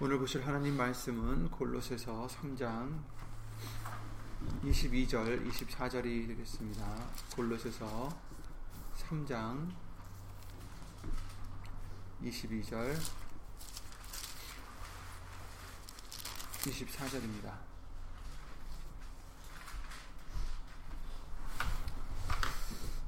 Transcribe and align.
오늘 0.00 0.18
보실 0.18 0.44
하나님 0.44 0.76
말씀은 0.76 1.52
골로새서 1.52 2.26
3장 2.26 3.00
22절, 4.64 5.48
24절이 5.48 6.26
되겠습니다. 6.26 6.84
골로새서 7.36 8.08
3장 8.96 9.70
22절, 12.24 12.96
24절입니다. 16.64 17.52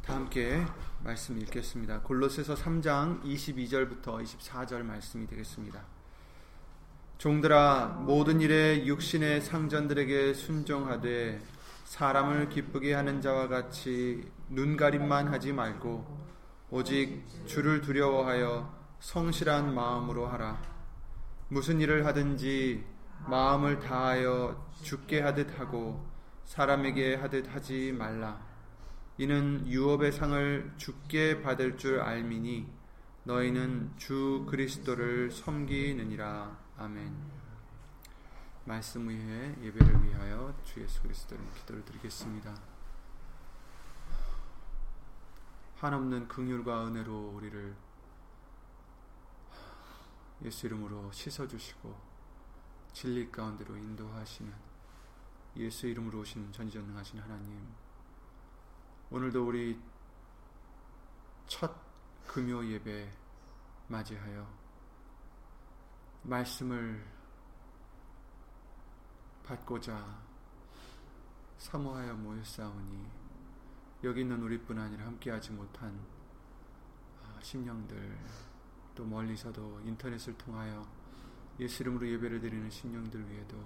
다 0.05 0.14
함께 0.14 0.64
말씀 1.03 1.37
읽겠습니다. 1.39 2.03
골로새서 2.03 2.55
3장 2.55 3.25
22절부터 3.25 4.23
24절 4.23 4.82
말씀이 4.82 5.27
되겠습니다. 5.27 5.96
종들아 7.18 8.02
모든 8.02 8.43
일에 8.43 8.84
육신의 8.84 9.40
상전들에게 9.40 10.34
순종하되 10.34 11.40
사람을 11.84 12.50
기쁘게 12.50 12.92
하는 12.92 13.22
자와 13.22 13.48
같이 13.48 14.30
눈가림만 14.50 15.29
하지 15.29 15.54
말고 15.54 16.04
오직 16.68 17.25
주를 17.46 17.80
두려워하여 17.80 18.70
성실한 19.00 19.75
마음으로 19.75 20.26
하라. 20.26 20.61
무슨 21.48 21.80
일을 21.80 22.04
하든지 22.04 22.84
마음을 23.26 23.78
다하여 23.78 24.70
죽게 24.82 25.20
하듯 25.22 25.58
하고 25.58 26.06
사람에게 26.44 27.14
하듯 27.14 27.54
하지 27.54 27.94
말라. 27.96 28.44
이는 29.17 29.67
유업의 29.67 30.12
상을 30.12 30.75
죽게 30.76 31.40
받을 31.40 31.78
줄 31.78 32.00
알미니 32.00 32.67
너희는 33.25 33.92
주 33.97 34.44
그리스도를 34.50 35.30
섬기느니라. 35.30 36.66
아멘. 36.78 37.16
말씀 38.66 39.09
위에 39.09 39.56
예배를 39.62 40.05
위하여 40.05 40.55
주 40.62 40.83
예수 40.83 41.01
그리스도를 41.03 41.42
기도를 41.55 41.83
드리겠습니다. 41.87 42.55
한없는 45.77 46.28
긍휼과 46.28 46.89
은혜로 46.89 47.31
우리를 47.31 47.75
예수 50.45 50.67
이름으로 50.67 51.11
씻어 51.12 51.48
주시고 51.48 51.98
진리 52.92 53.31
가운데로 53.33 53.75
인도하시는 53.75 54.53
예수 55.56 55.86
이름으로 55.86 56.20
오신 56.20 56.53
전지전능하신 56.53 57.20
하나님 57.20 57.75
오늘도 59.11 59.47
우리 59.47 59.81
첫 61.47 61.75
금요 62.27 62.67
예배 62.67 63.11
맞이하여 63.89 64.66
말씀을 66.27 67.05
받고자 69.45 70.21
사모하여 71.57 72.15
모였사오니 72.15 73.07
여기 74.03 74.23
있는 74.23 74.43
우리뿐 74.43 74.77
아니라 74.77 75.07
함께하지 75.07 75.53
못한 75.53 76.05
신령들 77.41 78.19
또 78.97 79.05
멀리서도 79.05 79.83
인터넷을 79.85 80.37
통하여 80.37 80.85
예수 81.61 81.85
이름으로 81.85 82.09
예배를 82.09 82.41
드리는 82.41 82.69
신령들 82.69 83.31
위에도 83.31 83.57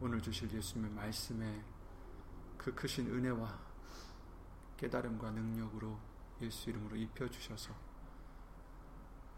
오늘 0.00 0.22
주실 0.22 0.52
예수님의 0.52 0.92
말씀에 0.92 1.64
그 2.56 2.72
크신 2.72 3.08
은혜와 3.08 3.58
깨달음과 4.76 5.32
능력으로 5.32 5.98
예수 6.40 6.70
이름으로 6.70 6.94
입혀 6.94 7.28
주셔서 7.28 7.91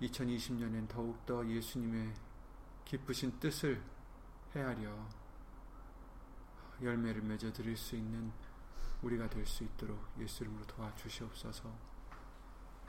2020년엔 0.06 0.88
더욱더 0.88 1.46
예수님의 1.46 2.12
기쁘신 2.84 3.38
뜻을 3.40 3.82
헤아려 4.54 5.08
열매를 6.82 7.22
맺어 7.22 7.52
드릴 7.52 7.76
수 7.76 7.96
있는 7.96 8.32
우리가 9.02 9.28
될 9.28 9.46
수 9.46 9.64
있도록 9.64 9.98
예수 10.18 10.44
이름으로 10.44 10.66
도와주시옵소서. 10.66 11.94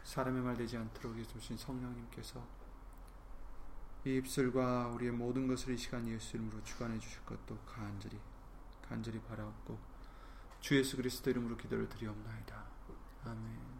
사람의 0.03 0.41
말 0.43 0.55
되지 0.55 0.77
않도록 0.77 1.17
해주신 1.17 1.57
성령님께서 1.57 2.45
이 4.05 4.15
입술과 4.17 4.89
우리의 4.89 5.11
모든 5.11 5.47
것을 5.47 5.73
이 5.73 5.77
시간 5.77 6.07
예수 6.07 6.37
이름으로 6.37 6.63
주관해 6.63 6.99
주실 6.99 7.25
것도 7.25 7.57
간절히 7.65 8.19
간절히 8.87 9.19
바라옵고 9.19 9.79
주 10.61 10.77
예수 10.77 10.95
그리스도 10.95 11.31
이름으로 11.31 11.57
기도를 11.57 11.89
드리옵나이다. 11.89 12.65
아멘. 13.25 13.74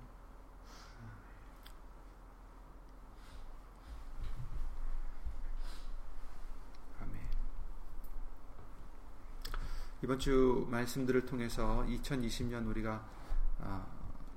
이번 10.05 10.19
주 10.19 10.67
말씀들을 10.69 11.25
통해서 11.25 11.83
2020년 11.89 12.67
우리가 12.67 13.03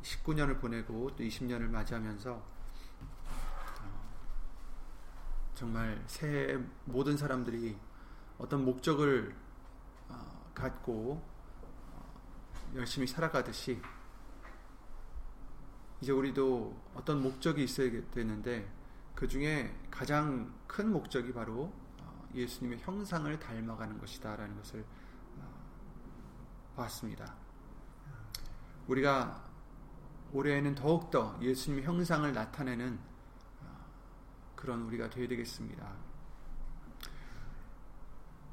19년을 0.00 0.56
아, 0.56 0.58
보내고 0.60 1.14
또 1.14 1.22
20년을 1.22 1.68
맞이하면서 1.68 2.32
어, 3.82 4.10
정말 5.54 6.02
새해 6.06 6.58
모든 6.86 7.18
사람들이 7.18 7.76
어떤 8.38 8.64
목적을 8.64 9.36
어, 10.08 10.50
갖고 10.54 11.22
어, 11.92 12.72
열심히 12.74 13.06
살아가듯이 13.06 13.78
이제 16.00 16.12
우리도 16.12 16.80
어떤 16.94 17.22
목적이 17.22 17.64
있어야 17.64 17.90
되는데 18.10 18.72
그 19.14 19.28
중에 19.28 19.78
가장 19.90 20.50
큰 20.66 20.90
목적이 20.90 21.34
바로 21.34 21.70
예수님의 22.34 22.78
형상을 22.78 23.38
닮아가는 23.38 23.98
것이다라는 23.98 24.56
것을 24.56 24.82
봤습니다. 26.78 27.34
우리가 28.86 29.44
올해에는 30.32 30.74
더욱더 30.74 31.38
예수님의 31.40 31.84
형상을 31.84 32.32
나타내는 32.32 32.98
어, 33.62 33.86
그런 34.54 34.82
우리가 34.82 35.10
되어야 35.10 35.28
되겠습니다. 35.28 35.86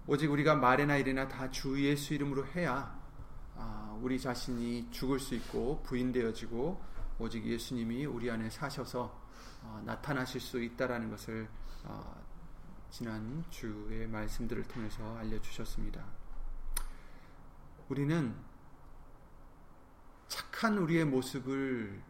오직 0.07 0.31
우리가 0.31 0.55
말이나 0.55 0.97
일이나 0.97 1.27
다 1.27 1.49
주 1.49 1.81
예수 1.83 2.13
이름으로 2.13 2.45
해야 2.47 2.95
아, 3.55 3.97
우리 4.01 4.19
자신이 4.19 4.89
죽을 4.91 5.19
수 5.19 5.33
있고 5.35 5.81
부인되어지고 5.83 6.81
오직 7.19 7.45
예수님이 7.45 8.05
우리 8.05 8.29
안에 8.29 8.49
사셔서 8.49 9.23
어, 9.63 9.81
나타나실 9.85 10.41
수 10.41 10.61
있다라는 10.61 11.09
것을 11.09 11.47
어, 11.85 12.23
지난 12.91 13.43
주의 13.49 14.07
말씀들을 14.07 14.63
통해서 14.63 15.17
알려주셨습니다. 15.17 16.24
우리는 17.89 18.35
착한 20.27 20.77
우리의 20.77 21.05
모습을 21.05 22.01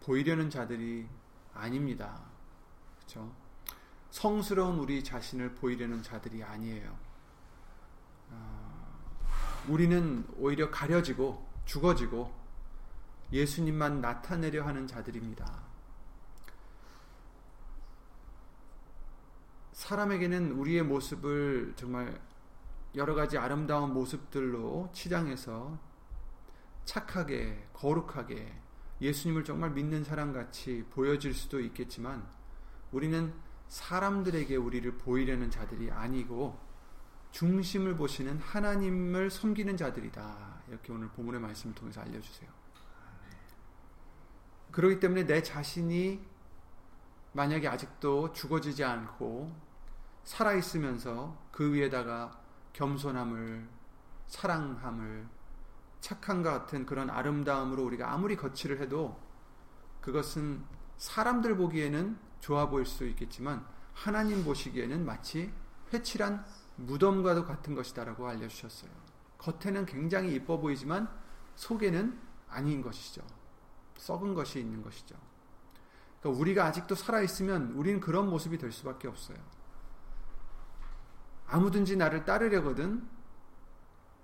보이려는 0.00 0.50
자들이 0.50 1.08
아닙니다. 1.54 2.20
그렇죠? 2.96 3.34
성스러운 4.10 4.78
우리 4.78 5.02
자신을 5.02 5.54
보이려는 5.54 6.02
자들이 6.02 6.42
아니에요. 6.42 6.98
어, 8.30 9.64
우리는 9.68 10.26
오히려 10.36 10.70
가려지고 10.70 11.46
죽어지고 11.64 12.36
예수님만 13.32 14.00
나타내려 14.00 14.66
하는 14.66 14.86
자들입니다. 14.86 15.62
사람에게는 19.72 20.52
우리의 20.52 20.82
모습을 20.82 21.74
정말 21.76 22.20
여러 22.94 23.14
가지 23.14 23.38
아름다운 23.38 23.92
모습들로 23.92 24.90
치장해서 24.92 25.78
착하게, 26.84 27.68
거룩하게 27.74 28.60
예수님을 29.00 29.44
정말 29.44 29.70
믿는 29.70 30.04
사람같이 30.04 30.84
보여질 30.90 31.34
수도 31.34 31.60
있겠지만 31.60 32.26
우리는 32.90 33.32
사람들에게 33.68 34.56
우리를 34.56 34.98
보이려는 34.98 35.50
자들이 35.50 35.90
아니고 35.90 36.58
중심을 37.30 37.96
보시는 37.96 38.38
하나님을 38.38 39.30
섬기는 39.30 39.76
자들이다. 39.76 40.62
이렇게 40.68 40.92
오늘 40.92 41.08
본문의 41.08 41.40
말씀을 41.40 41.74
통해서 41.74 42.00
알려주세요. 42.00 42.50
그렇기 44.70 44.98
때문에 44.98 45.26
내 45.26 45.42
자신이 45.42 46.26
만약에 47.32 47.68
아직도 47.68 48.32
죽어지지 48.32 48.82
않고 48.82 49.54
살아있으면서 50.24 51.36
그 51.52 51.72
위에다가 51.72 52.47
겸손함을 52.78 53.68
사랑함을 54.28 55.26
착함과 56.00 56.60
같은 56.60 56.86
그런 56.86 57.10
아름다움으로 57.10 57.84
우리가 57.84 58.12
아무리 58.12 58.36
거치를 58.36 58.80
해도 58.80 59.20
그것은 60.00 60.64
사람들 60.96 61.56
보기에는 61.56 62.16
좋아 62.38 62.68
보일 62.68 62.86
수 62.86 63.04
있겠지만 63.08 63.66
하나님 63.94 64.44
보시기에는 64.44 65.04
마치 65.04 65.52
회칠한 65.92 66.44
무덤과도 66.76 67.44
같은 67.46 67.74
것이다라고 67.74 68.28
알려주셨어요. 68.28 68.90
겉에는 69.38 69.84
굉장히 69.86 70.34
이뻐 70.34 70.58
보이지만 70.58 71.08
속에는 71.56 72.16
아닌 72.48 72.80
것이죠. 72.80 73.22
썩은 73.96 74.34
것이 74.34 74.60
있는 74.60 74.82
것이죠. 74.84 75.16
그러니까 76.20 76.40
우리가 76.40 76.64
아직도 76.66 76.94
살아 76.94 77.22
있으면 77.22 77.72
우리는 77.72 77.98
그런 77.98 78.30
모습이 78.30 78.56
될 78.56 78.70
수밖에 78.70 79.08
없어요. 79.08 79.36
아무든지 81.48 81.96
나를 81.96 82.24
따르려거든 82.24 83.08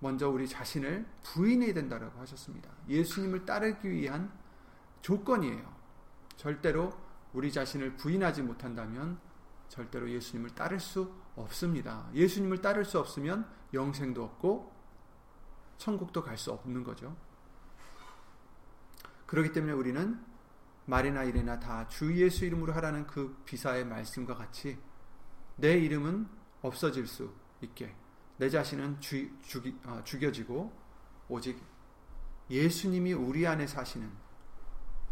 먼저 0.01 0.29
우리 0.29 0.47
자신을 0.47 1.07
부인해야 1.23 1.73
된다라고 1.73 2.21
하셨습니다. 2.21 2.71
예수님을 2.89 3.47
따르기 3.47 3.91
위한 3.91 4.31
조건이에요. 5.01 5.75
절대로 6.37 6.93
우리 7.33 7.51
자신을 7.51 7.97
부인하지 7.97 8.43
못한다면 8.43 9.19
절대로 9.69 10.11
예수님을 10.11 10.51
따를 10.51 10.79
수 10.79 11.11
없습니다. 11.37 12.09
예수님을 12.13 12.61
따를 12.61 12.85
수 12.85 12.99
없으면 13.01 13.49
영생도 13.73 14.23
없고 14.23 14.73
천국도 15.79 16.23
갈 16.23 16.37
수 16.37 16.53
없는 16.53 16.85
거죠. 16.85 17.17
그렇기 19.27 19.53
때문에 19.53 19.73
우리는 19.73 20.23
말이나 20.87 21.25
이래나 21.25 21.59
다 21.59 21.89
주 21.89 22.15
예수 22.17 22.45
이름으로 22.45 22.75
하라는 22.75 23.07
그 23.07 23.41
비사의 23.47 23.87
말씀과 23.87 24.35
같이 24.35 24.79
내 25.57 25.79
이름은 25.79 26.29
없어질 26.65 27.07
수 27.07 27.31
있게 27.61 27.95
내 28.39 28.49
자신은 28.49 29.01
주, 29.01 29.31
죽이, 29.43 29.77
어, 29.85 30.01
죽여지고 30.03 30.73
오직 31.29 31.61
예수님이 32.51 33.13
우리 33.13 33.47
안에 33.47 33.67
사시는 33.67 34.11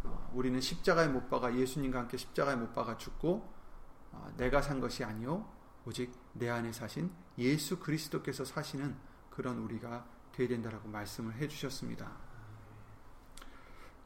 어, 0.04 0.30
우리는 0.34 0.60
십자가에 0.60 1.08
못 1.08 1.28
박아 1.28 1.54
예수님과 1.54 2.00
함께 2.00 2.16
십자가에 2.16 2.56
못 2.56 2.74
박아 2.74 2.96
죽고 2.96 3.52
어, 4.12 4.32
내가 4.36 4.62
산 4.62 4.80
것이 4.80 5.04
아니요 5.04 5.46
오직 5.84 6.12
내 6.32 6.48
안에 6.48 6.72
사신 6.72 7.12
예수 7.38 7.78
그리스도께서 7.78 8.44
사시는 8.44 8.96
그런 9.30 9.58
우리가 9.58 10.06
되어야 10.32 10.48
된다라고 10.48 10.88
말씀을 10.88 11.34
해주셨습니다. 11.34 12.10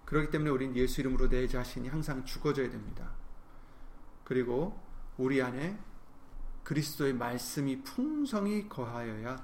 그렇기 0.05 0.31
때문에 0.31 0.51
우리는 0.51 0.77
예수 0.77 1.01
이름으로 1.01 1.29
내 1.29 1.47
자신이 1.47 1.89
항상 1.89 2.25
죽어져야 2.25 2.71
됩니다. 2.71 3.13
그리고 4.25 4.81
우리 5.17 5.43
안에 5.43 5.79
그리스도의 6.67 7.13
말씀이 7.13 7.81
풍성히 7.83 8.69
거하여야 8.69 9.37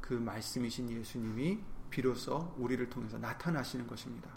그 0.00 0.14
말씀이신 0.14 0.90
예수님이 0.90 1.60
비로소 1.88 2.52
우리를 2.58 2.90
통해서 2.90 3.16
나타나시는 3.16 3.86
것입니다. 3.86 4.28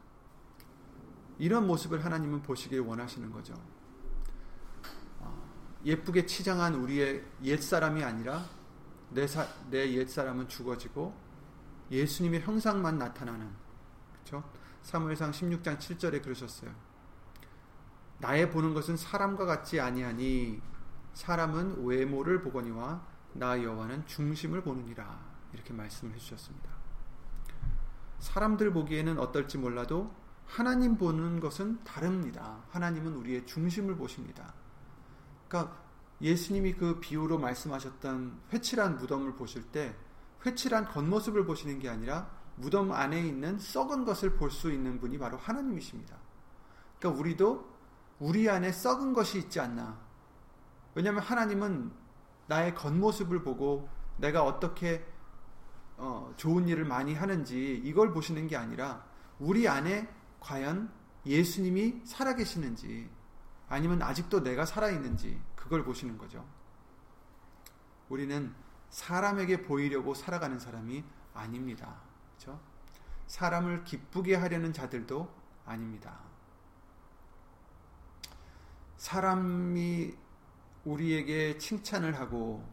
이런 1.40 1.66
모습을 1.66 2.06
하나님은 2.06 2.44
보시길 2.44 2.82
원하시는 2.82 3.32
거죠. 3.32 3.56
예쁘게 5.84 6.28
치장한 6.28 6.76
우리의 6.76 7.26
옛사람이 7.44 8.04
아니라 8.04 8.46
내, 9.10 9.26
내 9.72 9.92
옛사람은 9.92 10.48
죽어지고 10.48 11.18
예수님의 11.90 12.42
형상만 12.42 13.00
나타나는 13.00 13.50
그렇죠? 14.14 14.48
사무엘상 14.84 15.32
16장 15.32 15.80
7절에 15.80 16.22
그러셨어요. 16.22 16.72
나의 18.20 18.52
보는 18.52 18.76
것은 18.76 18.96
사람과 18.96 19.48
같지 19.48 19.80
아니하니 19.80 20.62
사람은 21.14 21.86
외모를 21.86 22.42
보거니와 22.42 23.06
나 23.34 23.62
여호와는 23.62 24.06
중심을 24.06 24.62
보느니라 24.62 25.20
이렇게 25.54 25.74
말씀을 25.74 26.14
해주셨습니다. 26.16 26.70
사람들 28.20 28.72
보기에는 28.74 29.20
어떨지 29.20 29.58
몰라도 29.58 30.14
하나님 30.46 30.98
보는 30.98 31.40
것은 31.40 31.84
다릅니다. 31.84 32.64
하나님은 32.70 33.16
우리의 33.16 33.46
중심을 33.46 33.96
보십니다. 33.96 34.54
그러니까 35.48 35.82
예수님이 36.22 36.74
그 36.74 37.00
비유로 37.00 37.40
말씀하셨던 37.40 38.42
회칠한 38.54 38.98
무덤을 38.98 39.36
보실 39.36 39.64
때 39.72 39.96
회칠한 40.46 40.86
겉모습을 40.90 41.46
보시는 41.46 41.80
게 41.80 41.90
아니라 41.90 42.30
무덤 42.56 42.92
안에 42.92 43.26
있는 43.26 43.58
썩은 43.58 44.06
것을 44.06 44.36
볼 44.36 44.52
수 44.52 44.72
있는 44.72 45.00
분이 45.00 45.18
바로 45.18 45.38
하나님이십니다. 45.38 46.16
그러니까 47.00 47.20
우리도 47.20 47.72
우리 48.20 48.50
안에 48.50 48.72
썩은 48.72 49.14
것이 49.14 49.40
있지 49.40 49.60
않나. 49.60 49.98
왜냐하면 50.94 51.24
하나님은 51.24 51.92
나의 52.48 52.76
겉모습을 52.76 53.44
보고 53.44 53.90
내가 54.18 54.44
어떻게 54.44 55.06
어, 55.98 56.34
좋은 56.36 56.68
일을 56.68 56.86
많이 56.86 57.14
하는지 57.14 57.80
이걸 57.84 58.12
보시는 58.12 58.48
게 58.48 58.58
아니라 58.58 59.06
우리 59.40 59.68
안에 59.68 60.10
과연 60.40 60.92
예수님이 61.26 62.02
살아계시는지 62.06 63.10
아니면 63.70 64.02
아직도 64.02 64.44
내가 64.44 64.66
살아있는지 64.66 65.40
그걸 65.56 65.84
보시는 65.84 66.18
거죠. 66.18 66.46
우리는 68.10 68.54
사람에게 68.90 69.64
보이려고 69.64 70.14
살아가는 70.14 70.60
사람이 70.60 71.04
아닙니다. 71.34 72.02
그렇죠? 72.36 72.60
사람을 73.28 73.86
기쁘게 73.86 74.36
하려는 74.36 74.74
자들도 74.74 75.34
아닙니다. 75.66 76.20
사람이 78.98 80.14
우리에게 80.86 81.58
칭찬을 81.58 82.20
하고 82.20 82.64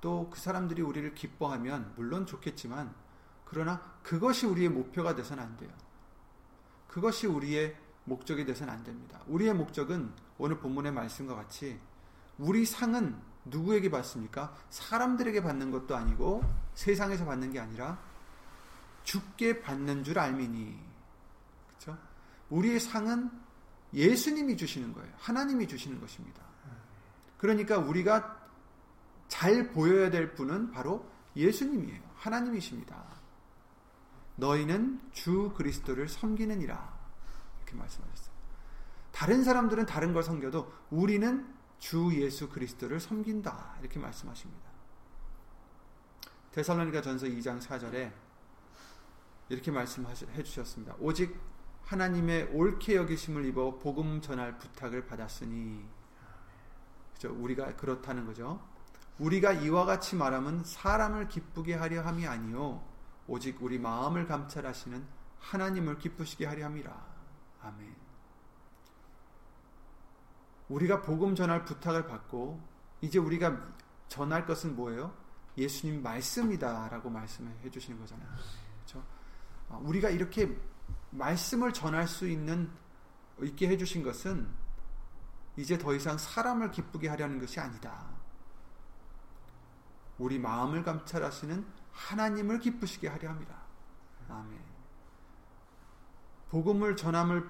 또 0.00 0.28
그 0.30 0.40
사람들이 0.40 0.82
우리를 0.82 1.14
기뻐하면 1.14 1.92
물론 1.96 2.26
좋겠지만 2.26 2.92
그러나 3.44 3.80
그것이 4.02 4.46
우리의 4.46 4.68
목표가 4.68 5.14
돼서는 5.14 5.42
안 5.42 5.56
돼요. 5.56 5.70
그것이 6.88 7.26
우리의 7.26 7.76
목적이 8.04 8.44
돼서는 8.44 8.72
안 8.72 8.82
됩니다. 8.82 9.20
우리의 9.28 9.54
목적은 9.54 10.12
오늘 10.38 10.58
본문의 10.58 10.92
말씀과 10.92 11.34
같이 11.34 11.78
우리 12.38 12.66
상은 12.66 13.16
누구에게 13.44 13.90
받습니까? 13.90 14.54
사람들에게 14.70 15.42
받는 15.42 15.70
것도 15.70 15.94
아니고 15.96 16.42
세상에서 16.74 17.24
받는 17.24 17.52
게 17.52 17.60
아니라 17.60 17.98
죽게 19.04 19.62
받는 19.62 20.04
줄 20.04 20.18
알미니. 20.18 20.78
그렇죠? 21.68 21.98
우리의 22.50 22.80
상은 22.80 23.30
예수님이 23.94 24.56
주시는 24.56 24.92
거예요. 24.94 25.12
하나님이 25.18 25.68
주시는 25.68 26.00
것입니다. 26.00 26.42
그러니까 27.42 27.76
우리가 27.76 28.40
잘 29.26 29.72
보여야 29.72 30.10
될 30.10 30.32
분은 30.32 30.70
바로 30.70 31.04
예수님이에요. 31.34 32.00
하나님이십니다. 32.14 33.04
너희는 34.36 35.00
주 35.10 35.52
그리스도를 35.56 36.08
섬기느니라. 36.08 37.00
이렇게 37.56 37.74
말씀하셨어요. 37.76 38.32
다른 39.10 39.42
사람들은 39.42 39.86
다른 39.86 40.12
걸 40.12 40.22
섬겨도 40.22 40.72
우리는 40.90 41.52
주 41.80 42.12
예수 42.14 42.48
그리스도를 42.48 43.00
섬긴다. 43.00 43.78
이렇게 43.80 43.98
말씀하십니다. 43.98 44.70
데살로니가 46.52 47.02
전서 47.02 47.26
2장 47.26 47.60
4절에 47.60 48.12
이렇게 49.48 49.72
말씀해 49.72 50.44
주셨습니다. 50.44 50.94
오직 51.00 51.36
하나님의 51.86 52.50
옳게 52.52 52.94
여기심을 52.94 53.46
입어 53.46 53.80
복음 53.80 54.20
전할 54.20 54.58
부탁을 54.58 55.06
받았으니 55.06 56.01
그죠? 57.14 57.34
우리가 57.38 57.76
그렇다는 57.76 58.26
거죠. 58.26 58.60
우리가 59.18 59.52
이와 59.52 59.84
같이 59.84 60.16
말하면 60.16 60.64
사람을 60.64 61.28
기쁘게 61.28 61.74
하려 61.74 62.02
함이 62.02 62.26
아니요 62.26 62.82
오직 63.26 63.62
우리 63.62 63.78
마음을 63.78 64.26
감찰하시는 64.26 65.06
하나님을 65.38 65.98
기쁘시게 65.98 66.46
하려 66.46 66.66
함이라. 66.66 67.06
아멘. 67.62 67.94
우리가 70.68 71.02
복음 71.02 71.34
전할 71.34 71.64
부탁을 71.64 72.06
받고 72.06 72.60
이제 73.00 73.18
우리가 73.18 73.60
전할 74.08 74.46
것은 74.46 74.76
뭐예요? 74.76 75.14
예수님 75.56 76.02
말씀이다라고 76.02 77.10
말씀해 77.10 77.70
주시는 77.70 77.98
거잖아요. 78.00 78.28
그렇죠? 78.76 79.04
우리가 79.80 80.08
이렇게 80.10 80.56
말씀을 81.10 81.72
전할 81.72 82.08
수 82.08 82.28
있는 82.28 82.70
있게 83.42 83.68
해 83.68 83.76
주신 83.76 84.02
것은 84.02 84.48
이제 85.56 85.76
더 85.76 85.94
이상 85.94 86.16
사람을 86.16 86.70
기쁘게 86.70 87.08
하려는 87.08 87.38
것이 87.38 87.60
아니다. 87.60 88.06
우리 90.18 90.38
마음을 90.38 90.82
감찰하시는 90.82 91.66
하나님을 91.92 92.58
기쁘시게 92.58 93.08
하려 93.08 93.28
합니다. 93.30 93.62
아멘. 94.28 94.58
복음을 96.50 96.96
전함을 96.96 97.48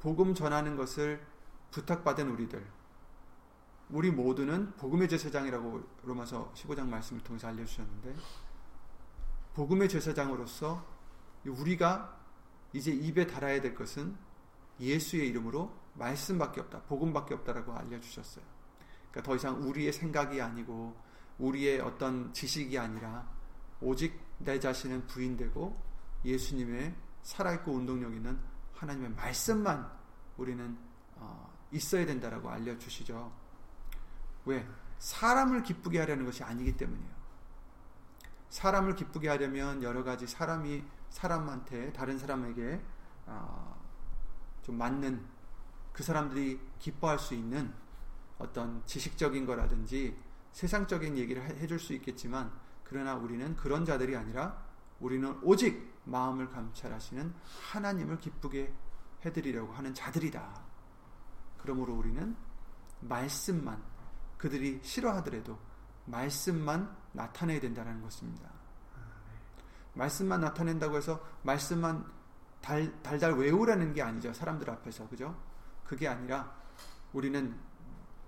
복음 0.00 0.34
전하는 0.34 0.76
것을 0.76 1.24
부탁받은 1.70 2.30
우리들 2.30 2.66
우리 3.90 4.10
모두는 4.10 4.74
복음의 4.76 5.08
제사장이라고 5.08 5.82
로마서 6.04 6.52
15장 6.54 6.88
말씀을 6.88 7.22
통해서 7.22 7.48
알려 7.48 7.64
주셨는데 7.64 8.14
복음의 9.54 9.88
제사장으로서 9.88 10.84
우리가 11.46 12.18
이제 12.72 12.92
입에 12.92 13.26
달아야 13.26 13.60
될 13.60 13.74
것은 13.74 14.16
예수의 14.78 15.28
이름으로 15.28 15.74
말씀밖에 15.98 16.60
없다. 16.62 16.82
복음밖에 16.82 17.34
없다라고 17.34 17.72
알려주셨어요. 17.72 18.44
그러니까 19.10 19.22
더 19.22 19.36
이상 19.36 19.62
우리의 19.62 19.92
생각이 19.92 20.40
아니고 20.40 20.96
우리의 21.38 21.80
어떤 21.80 22.32
지식이 22.32 22.78
아니라 22.78 23.28
오직 23.80 24.18
내 24.38 24.58
자신은 24.58 25.06
부인되고 25.06 25.80
예수님의 26.24 26.94
살아있고 27.22 27.72
운동력 27.72 28.14
있는 28.14 28.38
하나님의 28.74 29.10
말씀만 29.10 29.90
우리는 30.36 30.78
어, 31.16 31.52
있어야 31.72 32.06
된다라고 32.06 32.48
알려주시죠. 32.48 33.32
왜? 34.46 34.66
사람을 34.98 35.62
기쁘게 35.62 35.98
하려는 36.00 36.24
것이 36.24 36.42
아니기 36.42 36.76
때문이에요. 36.76 37.18
사람을 38.50 38.94
기쁘게 38.94 39.28
하려면 39.28 39.82
여러 39.82 40.02
가지 40.02 40.26
사람이 40.26 40.82
사람한테 41.10 41.92
다른 41.92 42.18
사람에게 42.18 42.80
어, 43.26 43.78
좀 44.62 44.78
맞는 44.78 45.24
그 45.98 46.04
사람들이 46.04 46.60
기뻐할 46.78 47.18
수 47.18 47.34
있는 47.34 47.74
어떤 48.38 48.86
지식적인 48.86 49.44
거라든지 49.46 50.16
세상적인 50.52 51.18
얘기를 51.18 51.42
해줄 51.42 51.80
수 51.80 51.92
있겠지만 51.92 52.52
그러나 52.84 53.16
우리는 53.16 53.56
그런 53.56 53.84
자들이 53.84 54.14
아니라 54.14 54.64
우리는 55.00 55.36
오직 55.42 55.92
마음을 56.04 56.50
감찰하시는 56.50 57.34
하나님을 57.72 58.20
기쁘게 58.20 58.72
해드리려고 59.24 59.72
하는 59.72 59.92
자들이다. 59.92 60.62
그러므로 61.58 61.94
우리는 61.94 62.36
말씀만 63.00 63.82
그들이 64.36 64.78
싫어하더라도 64.84 65.58
말씀만 66.04 66.96
나타내야 67.10 67.58
된다는 67.58 68.00
것입니다. 68.02 68.48
말씀만 69.94 70.42
나타낸다고 70.42 70.96
해서 70.96 71.20
말씀만 71.42 72.06
달, 72.60 73.02
달달 73.02 73.32
외우라는 73.32 73.94
게 73.94 74.00
아니죠. 74.00 74.32
사람들 74.32 74.70
앞에서. 74.70 75.08
그죠? 75.08 75.47
그게 75.88 76.06
아니라 76.06 76.54
우리는 77.12 77.56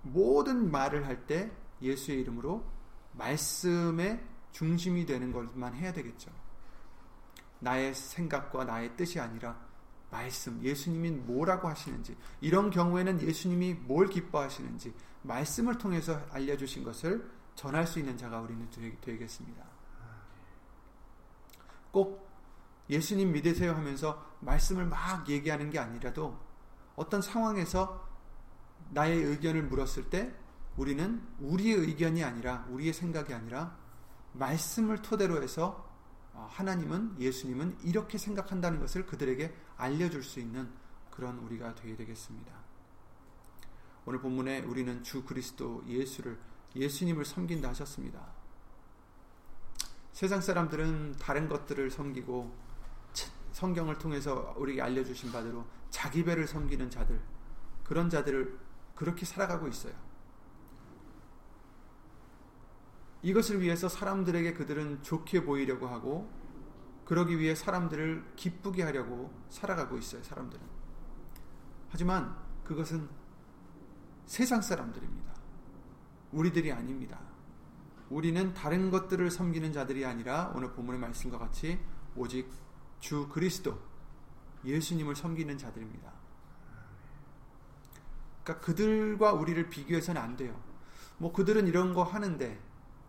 모든 0.01 0.71
말을 0.71 1.05
할 1.05 1.25
때 1.27 1.51
예수의 1.81 2.21
이름으로 2.21 2.63
말씀의 3.13 4.23
중심이 4.51 5.05
되는 5.05 5.31
것만 5.31 5.75
해야 5.75 5.93
되겠죠. 5.93 6.31
나의 7.59 7.93
생각과 7.93 8.65
나의 8.65 8.95
뜻이 8.97 9.19
아니라 9.19 9.57
말씀, 10.09 10.61
예수님이 10.61 11.11
뭐라고 11.11 11.69
하시는지, 11.69 12.17
이런 12.41 12.69
경우에는 12.69 13.21
예수님이 13.21 13.75
뭘 13.75 14.07
기뻐하시는지, 14.07 14.93
말씀을 15.21 15.77
통해서 15.77 16.21
알려주신 16.31 16.83
것을 16.83 17.31
전할 17.55 17.87
수 17.87 17.99
있는 17.99 18.17
자가 18.17 18.41
우리는 18.41 18.67
되겠습니다. 19.01 19.63
꼭 21.91 22.29
예수님 22.89 23.31
믿으세요 23.31 23.73
하면서 23.73 24.25
말씀을 24.41 24.85
막 24.85 25.29
얘기하는 25.29 25.69
게 25.69 25.79
아니라도 25.79 26.37
어떤 26.95 27.21
상황에서 27.21 28.07
나의 28.89 29.17
의견을 29.23 29.63
물었을 29.63 30.09
때 30.09 30.33
우리는 30.77 31.21
우리의 31.39 31.75
의견이 31.75 32.23
아니라 32.23 32.65
우리의 32.69 32.93
생각이 32.93 33.33
아니라 33.33 33.77
말씀을 34.33 35.01
토대로 35.01 35.41
해서 35.41 35.89
어, 36.33 36.47
하나님은 36.49 37.19
예수님은 37.19 37.79
이렇게 37.83 38.17
생각한다는 38.17 38.79
것을 38.79 39.05
그들에게 39.05 39.53
알려줄 39.77 40.23
수 40.23 40.39
있는 40.39 40.69
그런 41.09 41.37
우리가 41.39 41.75
되어야 41.75 41.97
되겠습니다. 41.97 42.53
오늘 44.05 44.19
본문에 44.19 44.61
우리는 44.61 45.03
주 45.03 45.23
그리스도 45.23 45.83
예수를 45.87 46.39
예수님을 46.75 47.25
섬긴다 47.25 47.69
하셨습니다. 47.69 48.33
세상 50.13 50.41
사람들은 50.41 51.17
다른 51.19 51.49
것들을 51.49 51.91
섬기고 51.91 52.70
성경을 53.61 53.99
통해서 53.99 54.55
우리에게 54.57 54.81
알려주신 54.81 55.31
바대로 55.31 55.63
자기 55.91 56.25
배를 56.25 56.47
섬기는 56.47 56.89
자들 56.89 57.21
그런 57.83 58.09
자들을 58.09 58.57
그렇게 58.95 59.23
살아가고 59.23 59.67
있어요. 59.67 59.93
이것을 63.21 63.61
위해서 63.61 63.87
사람들에게 63.87 64.53
그들은 64.53 65.03
좋게 65.03 65.45
보이려고 65.45 65.87
하고 65.87 66.27
그러기 67.05 67.37
위해 67.37 67.53
사람들을 67.53 68.33
기쁘게 68.35 68.81
하려고 68.81 69.31
살아가고 69.49 69.95
있어요. 69.99 70.23
사람들은. 70.23 70.65
하지만 71.89 72.35
그것은 72.63 73.07
세상 74.25 74.61
사람들입니다. 74.61 75.31
우리들이 76.31 76.71
아닙니다. 76.71 77.19
우리는 78.09 78.55
다른 78.55 78.89
것들을 78.89 79.29
섬기는 79.29 79.71
자들이 79.71 80.03
아니라 80.03 80.51
오늘 80.55 80.71
본문의 80.71 80.99
말씀과 80.99 81.37
같이 81.37 81.79
오직 82.15 82.49
주 83.01 83.27
그리스도 83.27 83.77
예수님을 84.63 85.15
섬기는 85.15 85.57
자들입니다. 85.57 86.13
그러니까 88.43 88.65
그들과 88.65 89.33
우리를 89.33 89.69
비교해서는 89.69 90.21
안 90.21 90.37
돼요. 90.37 90.57
뭐 91.17 91.33
그들은 91.33 91.67
이런 91.67 91.93
거 91.93 92.03
하는데 92.03 92.59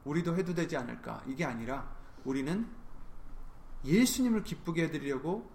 우리도 0.04 0.36
해도 0.36 0.54
되지 0.54 0.76
않을까? 0.76 1.22
이게 1.26 1.44
아니라 1.44 1.94
우리는 2.24 2.68
예수님을 3.84 4.42
기쁘게 4.44 4.84
해드리려고 4.84 5.50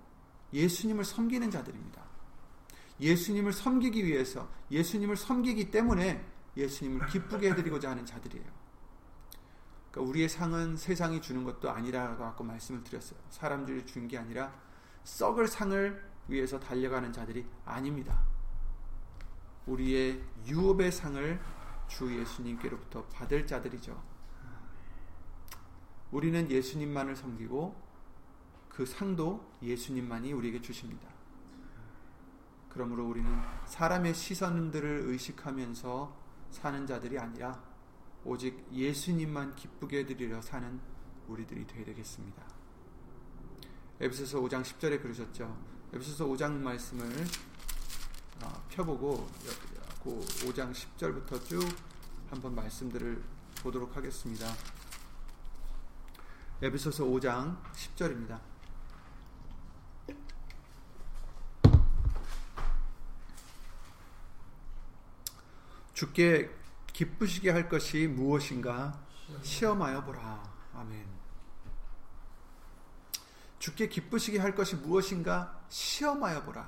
예수님을 0.54 1.04
섬기는 1.04 1.52
자들입니다. 1.52 2.02
예수님을 3.00 3.54
섬기기 3.54 4.06
위해서 4.06 4.50
예수님을 4.72 5.18
섬기기 5.18 5.72
때문에 5.72 6.26
예수님을 6.56 7.08
기쁘게 7.08 7.52
해드리고자 7.52 7.92
하는 7.92 8.06
자들이에요. 8.06 8.67
그러니까 9.92 10.10
우리의 10.10 10.30
상은 10.30 10.76
세상이 10.76 11.22
주는 11.22 11.44
것도 11.44 11.70
아니라고 11.70 12.24
아까 12.24 12.44
말씀을 12.44 12.84
드렸어요. 12.84 13.20
사람들이 13.30 13.86
준 13.86 14.08
게 14.08 14.18
아니라 14.18 14.54
썩을 15.04 15.48
상을 15.48 16.04
위해서 16.28 16.60
달려가는 16.60 17.12
자들이 17.14 17.46
아닙니다. 17.66 18.22
우리의 19.66 20.22
유업의 20.46 20.92
상을 20.92 21.40
주 21.88 22.20
예수님께로부터 22.20 23.04
받을 23.06 23.48
자들이죠. 23.48 24.02
우리는 26.12 26.50
예수님만을 26.50 27.16
섬기고 27.16 27.88
그 28.70 28.86
상도 28.86 29.52
예수님만이 29.62 30.34
우리에게 30.34 30.62
주십니다. 30.62 31.08
그러므로 32.70 33.08
우리는 33.08 33.30
사람의 33.66 34.14
시선들을 34.14 35.04
의식하면서 35.06 36.16
사는 36.52 36.86
자들이 36.86 37.18
아니라 37.18 37.62
오직 38.28 38.68
예수님만 38.74 39.56
기쁘게 39.56 40.00
해드리려 40.00 40.42
사는 40.42 40.82
우리들이 41.30 41.66
되어야 41.66 41.86
되겠습니다. 41.86 42.44
에베소서 44.02 44.42
5장 44.42 44.64
10절에 44.64 45.02
그러셨죠. 45.02 45.58
에베소서 45.94 46.28
5장 46.28 46.52
말씀을 46.52 47.06
어, 48.44 48.66
펴보고 48.68 49.30
5장 50.04 50.74
10절부터 50.74 51.46
쭉 51.46 51.62
한번 52.30 52.54
말씀들을 52.54 53.24
보도록 53.62 53.96
하겠습니다. 53.96 54.46
에베소서 56.62 57.06
5장 57.06 57.64
10절입니다. 57.72 58.42
주께 65.94 66.57
기쁘시게 66.98 67.52
할 67.52 67.70
것이 67.70 68.08
무엇인가 68.08 69.00
시험하여 69.44 70.04
보라. 70.04 70.52
아멘. 70.74 71.08
주께 73.60 73.88
기쁘시게 73.88 74.40
할 74.40 74.56
것이 74.56 74.76
무엇인가 74.78 75.62
시험하여 75.70 76.42
보라. 76.44 76.68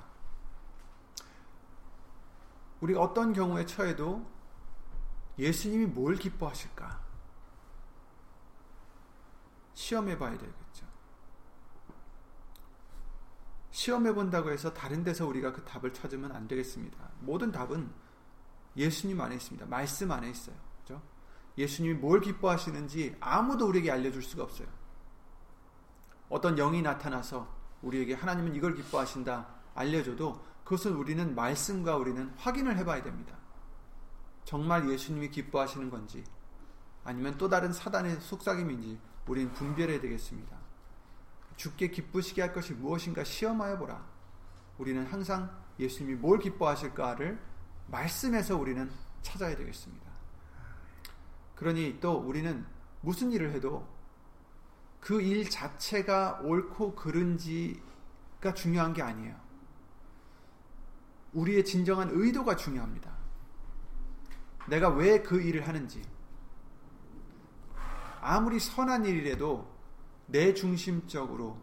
우리가 2.80 3.00
어떤 3.00 3.32
경우에 3.32 3.66
처해도 3.66 4.24
예수님이 5.36 5.86
뭘 5.86 6.14
기뻐하실까? 6.14 7.02
시험해 9.74 10.16
봐야 10.16 10.38
되겠죠. 10.38 10.86
시험해 13.72 14.14
본다고 14.14 14.52
해서 14.52 14.72
다른 14.72 15.02
데서 15.02 15.26
우리가 15.26 15.52
그 15.52 15.64
답을 15.64 15.92
찾으면 15.92 16.30
안 16.30 16.46
되겠습니다. 16.46 17.10
모든 17.18 17.50
답은 17.50 17.99
예수님 18.76 19.20
안에 19.20 19.36
있습니다. 19.36 19.66
말씀 19.66 20.10
안에 20.10 20.30
있어요. 20.30 20.56
그죠? 20.80 21.02
예수님이 21.58 21.94
뭘 21.94 22.20
기뻐하시는지 22.20 23.16
아무도 23.20 23.68
우리에게 23.68 23.90
알려줄 23.90 24.22
수가 24.22 24.44
없어요. 24.44 24.68
어떤 26.28 26.54
영이 26.56 26.82
나타나서 26.82 27.48
우리에게 27.82 28.14
하나님은 28.14 28.54
이걸 28.54 28.74
기뻐하신다 28.74 29.46
알려줘도 29.74 30.44
그것을 30.64 30.92
우리는 30.92 31.34
말씀과 31.34 31.96
우리는 31.96 32.32
확인을 32.36 32.76
해봐야 32.78 33.02
됩니다. 33.02 33.36
정말 34.44 34.88
예수님이 34.88 35.30
기뻐하시는 35.30 35.90
건지 35.90 36.24
아니면 37.04 37.36
또 37.38 37.48
다른 37.48 37.72
사단의 37.72 38.20
속삭임인지 38.20 38.98
우리는 39.26 39.52
분별해야 39.52 40.00
되겠습니다. 40.00 40.56
죽게 41.56 41.88
기쁘시게 41.88 42.40
할 42.40 42.52
것이 42.52 42.72
무엇인가 42.74 43.24
시험하여 43.24 43.78
보라. 43.78 44.04
우리는 44.78 45.04
항상 45.06 45.50
예수님이 45.78 46.16
뭘 46.16 46.38
기뻐하실까를 46.38 47.40
말씀에서 47.90 48.56
우리는 48.56 48.90
찾아야 49.22 49.56
되겠습니다. 49.56 50.10
그러니 51.56 51.98
또 52.00 52.14
우리는 52.18 52.64
무슨 53.02 53.32
일을 53.32 53.52
해도 53.52 53.86
그 55.00 55.20
일 55.22 55.48
자체가 55.48 56.40
옳고 56.42 56.94
그른지가 56.94 58.54
중요한 58.54 58.92
게 58.92 59.02
아니에요. 59.02 59.34
우리의 61.32 61.64
진정한 61.64 62.10
의도가 62.12 62.56
중요합니다. 62.56 63.10
내가 64.68 64.88
왜 64.90 65.22
그 65.22 65.40
일을 65.40 65.66
하는지. 65.66 66.02
아무리 68.20 68.60
선한 68.60 69.06
일이라도 69.06 69.66
내 70.26 70.52
중심적으로 70.52 71.58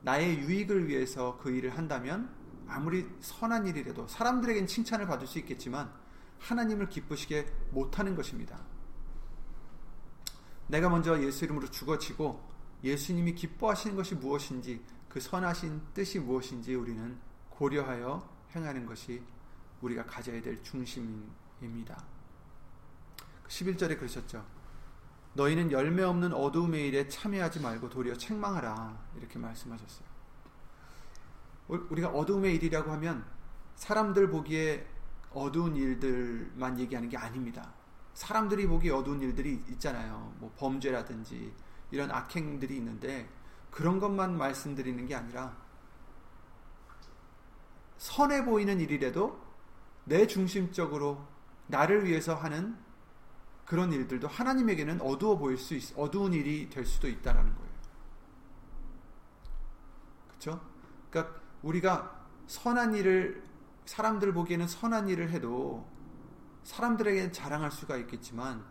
나의 0.00 0.38
유익을 0.38 0.88
위해서 0.88 1.36
그 1.38 1.50
일을 1.50 1.76
한다면 1.76 2.34
아무리 2.68 3.08
선한 3.20 3.66
일이라도 3.66 4.06
사람들에겐 4.08 4.66
칭찬을 4.66 5.06
받을 5.06 5.26
수 5.26 5.38
있겠지만 5.38 5.92
하나님을 6.38 6.88
기쁘시게 6.88 7.46
못하는 7.70 8.14
것입니다. 8.14 8.60
내가 10.68 10.88
먼저 10.88 11.20
예수 11.22 11.44
이름으로 11.44 11.70
죽어지고 11.70 12.46
예수님이 12.84 13.34
기뻐하시는 13.34 13.96
것이 13.96 14.14
무엇인지 14.14 14.84
그 15.08 15.18
선하신 15.18 15.80
뜻이 15.94 16.18
무엇인지 16.20 16.74
우리는 16.74 17.18
고려하여 17.50 18.28
행하는 18.54 18.86
것이 18.86 19.22
우리가 19.80 20.04
가져야 20.04 20.40
될 20.42 20.62
중심입니다. 20.62 22.04
11절에 23.48 23.98
그러셨죠. 23.98 24.44
너희는 25.34 25.72
열매 25.72 26.02
없는 26.02 26.32
어두움의 26.32 26.88
일에 26.88 27.08
참여하지 27.08 27.60
말고 27.60 27.88
도리어 27.88 28.14
책망하라. 28.16 29.08
이렇게 29.16 29.38
말씀하셨어요. 29.38 30.07
우리가 31.68 32.08
어두움의 32.08 32.54
일이라고 32.56 32.90
하면 32.92 33.24
사람들 33.76 34.30
보기에 34.30 34.86
어두운 35.30 35.76
일들만 35.76 36.78
얘기하는 36.80 37.08
게 37.08 37.16
아닙니다. 37.16 37.72
사람들이 38.14 38.66
보기 38.66 38.90
어두운 38.90 39.20
일들이 39.20 39.62
있잖아요. 39.68 40.34
뭐 40.38 40.52
범죄라든지 40.56 41.54
이런 41.90 42.10
악행들이 42.10 42.76
있는데 42.78 43.28
그런 43.70 44.00
것만 44.00 44.36
말씀드리는 44.36 45.06
게 45.06 45.14
아니라 45.14 45.56
선해 47.96 48.44
보이는 48.44 48.80
일이라도 48.80 49.40
내 50.04 50.26
중심적으로 50.26 51.24
나를 51.66 52.06
위해서 52.06 52.34
하는 52.34 52.76
그런 53.64 53.92
일들도 53.92 54.26
하나님에게는 54.26 55.00
어두워 55.02 55.36
보일 55.36 55.58
수 55.58 55.74
있, 55.74 55.96
어두운 55.96 56.32
일이 56.32 56.70
될 56.70 56.86
수도 56.86 57.06
있다라는 57.06 57.54
거예요. 57.54 57.68
그렇죠? 60.28 60.60
그러니까 61.10 61.37
우리가 61.62 62.26
선한 62.46 62.94
일을 62.94 63.42
사람들 63.84 64.32
보기에는 64.32 64.66
선한 64.66 65.08
일을 65.08 65.30
해도 65.30 65.86
사람들에게 66.64 67.32
자랑할 67.32 67.70
수가 67.70 67.96
있겠지만 67.96 68.64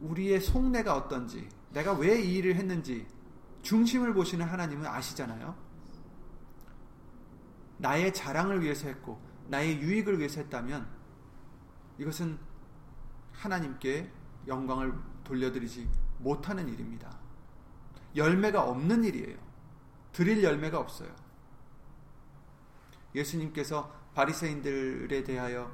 우리의 0.00 0.40
속내가 0.40 0.94
어떤지 0.96 1.48
내가 1.70 1.92
왜 1.92 2.22
이 2.22 2.34
일을 2.36 2.56
했는지 2.56 3.06
중심을 3.62 4.12
보시는 4.12 4.46
하나님은 4.46 4.86
아시잖아요. 4.86 5.56
나의 7.78 8.12
자랑을 8.12 8.62
위해서 8.62 8.88
했고 8.88 9.20
나의 9.48 9.80
유익을 9.80 10.18
위해서 10.18 10.40
했다면 10.40 10.86
이것은 11.98 12.38
하나님께 13.32 14.10
영광을 14.46 14.92
돌려드리지 15.24 15.88
못하는 16.18 16.68
일입니다. 16.68 17.18
열매가 18.14 18.62
없는 18.62 19.04
일이에요. 19.04 19.38
드릴 20.12 20.42
열매가 20.42 20.78
없어요. 20.78 21.21
예수님께서 23.14 23.92
바리새인들에 24.14 25.24
대하여 25.24 25.70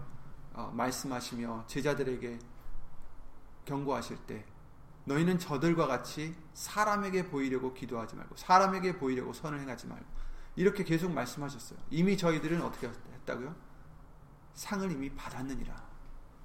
어, 0.54 0.72
말씀하시며 0.74 1.64
제자들에게 1.66 2.38
경고하실 3.64 4.16
때 4.26 4.44
너희는 5.04 5.38
저들과 5.38 5.86
같이 5.86 6.34
사람에게 6.54 7.28
보이려고 7.28 7.72
기도하지 7.72 8.16
말고 8.16 8.36
사람에게 8.36 8.98
보이려고 8.98 9.32
선을 9.32 9.60
행하지 9.60 9.86
말고 9.86 10.04
이렇게 10.56 10.84
계속 10.84 11.12
말씀하셨어요. 11.12 11.78
이미 11.90 12.16
저희들은 12.16 12.60
어떻게 12.62 12.88
했다고요? 12.88 13.54
상을 14.54 14.90
이미 14.90 15.08
받았느니라. 15.10 15.88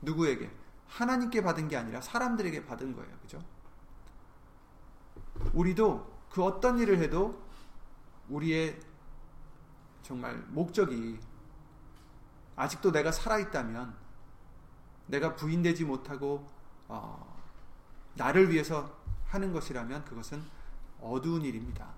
누구에게? 0.02 0.52
하나님께 0.88 1.42
받은 1.42 1.68
게 1.68 1.76
아니라 1.76 2.00
사람들에게 2.02 2.66
받은 2.66 2.96
거예요. 2.96 3.18
그죠? 3.22 3.44
우리도 5.54 6.14
그 6.30 6.44
어떤 6.44 6.78
일을 6.78 7.00
해도 7.00 7.44
우리의 8.30 8.80
정말 10.04 10.36
목적이 10.50 11.20
아직도 12.56 12.92
내가 12.92 13.12
살아있다면 13.12 13.96
내가 15.08 15.36
부인되지 15.36 15.86
못하고 15.86 16.48
어, 16.88 17.42
나를 18.16 18.52
위해서 18.52 18.96
하는 19.26 19.52
것이라면 19.52 20.06
그것은 20.06 20.44
어두운 21.02 21.42
일입니다. 21.42 21.92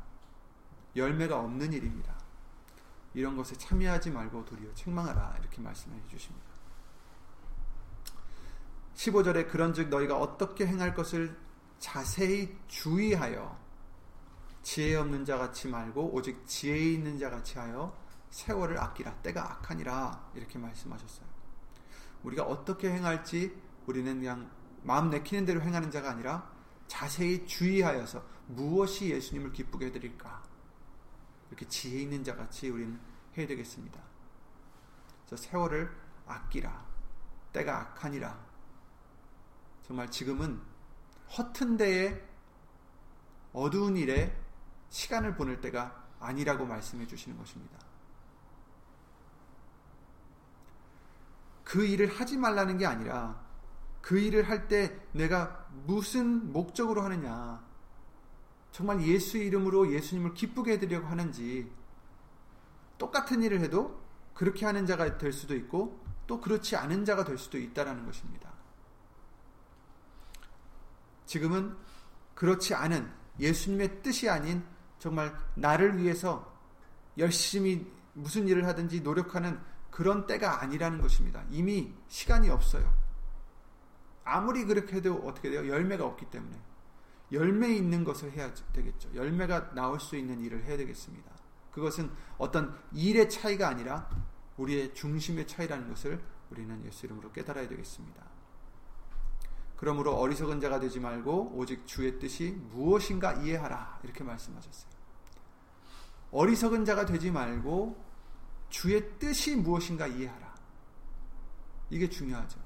열매가 0.95 1.37
없는 1.37 1.73
일입니다. 1.73 2.15
이런 3.13 3.35
것에 3.35 3.55
참여하지 3.57 4.11
말고 4.11 4.45
도리어 4.45 4.73
책망하라 4.73 5.37
이렇게 5.39 5.61
말씀해 5.61 5.97
주십니다. 6.09 6.45
15절에 8.95 9.49
그런즉 9.49 9.89
너희가 9.89 10.17
어떻게 10.17 10.65
행할 10.65 10.93
것을 10.93 11.37
자세히 11.79 12.57
주의하여 12.67 13.64
지혜 14.65 14.95
없는 14.95 15.25
자 15.25 15.37
같이 15.37 15.67
말고 15.67 16.11
오직 16.11 16.47
지혜 16.47 16.75
있는 16.93 17.19
자 17.19 17.29
같이 17.29 17.59
하여 17.59 17.95
세월을 18.31 18.79
아끼라. 18.79 19.13
때가 19.21 19.51
악하니라. 19.51 20.31
이렇게 20.33 20.57
말씀하셨어요. 20.57 21.27
우리가 22.23 22.43
어떻게 22.43 22.91
행할지 22.91 23.55
우리는 23.85 24.19
그냥 24.19 24.49
마음 24.81 25.11
내키는 25.11 25.45
대로 25.45 25.61
행하는 25.61 25.91
자가 25.91 26.09
아니라 26.09 26.51
자세히 26.87 27.45
주의하여서 27.45 28.25
무엇이 28.47 29.11
예수님을 29.11 29.51
기쁘게 29.53 29.85
해드릴까? 29.85 30.43
이렇게 31.51 31.67
지혜 31.67 32.01
있는 32.01 32.23
자 32.23 32.35
같이 32.35 32.67
우리는 32.67 32.99
해야 33.37 33.45
되겠습니다. 33.45 34.01
그래서 35.27 35.43
세월을 35.43 35.95
아끼라. 36.25 36.83
때가 37.53 37.81
악하니라. 37.81 38.35
정말 39.83 40.09
지금은 40.09 40.59
허튼 41.37 41.77
데에 41.77 42.19
어두운 43.53 43.95
일에 43.95 44.44
시간을 44.95 45.35
보낼 45.35 45.59
때가 45.59 46.07
아니라고 46.21 46.65
말씀해 46.65 47.05
주시는 47.05 47.37
것입니다. 47.37 47.77
그 51.65 51.85
일을 51.85 52.07
하지 52.07 52.37
말라는 52.37 52.77
게 52.77 52.85
아니라 52.85 53.43
그 54.01 54.17
일을 54.17 54.47
할 54.47 54.69
때 54.69 54.97
내가 55.11 55.67
무슨 55.85 56.53
목적으로 56.53 57.01
하느냐. 57.01 57.61
정말 58.71 59.01
예수 59.01 59.37
이름으로 59.37 59.91
예수님을 59.91 60.33
기쁘게 60.33 60.73
해드리려고 60.73 61.07
하는지 61.07 61.69
똑같은 62.97 63.43
일을 63.43 63.59
해도 63.59 64.01
그렇게 64.33 64.65
하는 64.65 64.85
자가 64.85 65.17
될 65.17 65.33
수도 65.33 65.55
있고 65.55 66.01
또 66.25 66.39
그렇지 66.39 66.77
않은 66.77 67.03
자가 67.03 67.25
될 67.25 67.37
수도 67.37 67.57
있다라는 67.57 68.05
것입니다. 68.05 68.53
지금은 71.25 71.75
그렇지 72.33 72.73
않은 72.73 73.11
예수님의 73.39 74.01
뜻이 74.01 74.29
아닌 74.29 74.74
정말 74.99 75.35
나를 75.55 75.97
위해서 75.97 76.53
열심히 77.17 77.85
무슨 78.13 78.47
일을 78.47 78.65
하든지 78.65 79.01
노력하는 79.01 79.59
그런 79.91 80.25
때가 80.25 80.61
아니라는 80.61 81.01
것입니다. 81.01 81.43
이미 81.49 81.93
시간이 82.07 82.49
없어요. 82.49 82.93
아무리 84.23 84.65
그렇게 84.65 84.97
해도 84.97 85.15
어떻게 85.25 85.49
돼요? 85.49 85.67
열매가 85.67 86.05
없기 86.05 86.25
때문에. 86.25 86.59
열매 87.31 87.69
있는 87.73 88.03
것을 88.03 88.31
해야 88.31 88.53
되겠죠. 88.73 89.13
열매가 89.15 89.73
나올 89.73 89.99
수 89.99 90.15
있는 90.15 90.41
일을 90.41 90.63
해야 90.63 90.77
되겠습니다. 90.77 91.31
그것은 91.71 92.11
어떤 92.37 92.77
일의 92.93 93.29
차이가 93.29 93.67
아니라 93.67 94.09
우리의 94.57 94.93
중심의 94.93 95.47
차이라는 95.47 95.89
것을 95.89 96.21
우리는 96.49 96.85
예수 96.85 97.05
이름으로 97.05 97.31
깨달아야 97.31 97.67
되겠습니다. 97.67 98.34
그러므로 99.75 100.15
어리석은 100.15 100.61
자가 100.61 100.79
되지 100.79 100.99
말고 100.99 101.53
오직 101.55 101.85
주의 101.85 102.17
뜻이 102.19 102.51
무엇인가 102.71 103.33
이해하라. 103.33 103.99
이렇게 104.03 104.23
말씀하셨어요. 104.23 104.91
어리석은 106.31 106.85
자가 106.85 107.05
되지 107.05 107.31
말고 107.31 108.03
주의 108.69 109.17
뜻이 109.19 109.55
무엇인가 109.55 110.07
이해하라. 110.07 110.55
이게 111.89 112.09
중요하죠. 112.09 112.59